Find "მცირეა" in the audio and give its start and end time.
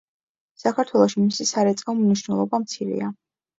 2.67-3.15